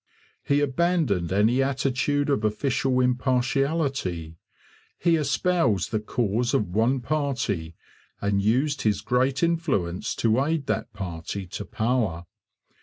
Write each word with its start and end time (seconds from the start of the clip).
He 0.41 0.61
abandoned 0.61 1.31
any 1.31 1.61
attitude 1.61 2.31
of 2.31 2.43
official 2.43 2.99
impartiality. 3.01 4.39
He 4.97 5.15
espoused 5.15 5.91
the 5.91 5.99
cause 5.99 6.55
of 6.55 6.69
one 6.73 7.01
party, 7.01 7.75
and 8.19 8.41
used 8.41 8.81
his 8.81 9.01
great 9.01 9.43
influence 9.43 10.15
to 10.15 10.43
aid 10.43 10.65
that 10.65 10.91
party 10.93 11.45
to 11.45 11.65
power. 11.65 12.25